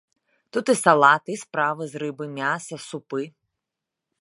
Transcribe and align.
Тут 0.55 0.69
і 0.73 0.75
салаты, 0.83 1.29
і 1.35 1.37
стравы 1.43 1.83
з 1.91 2.01
рыбы, 2.05 2.25
мяса, 2.39 2.75
супы. 2.89 3.21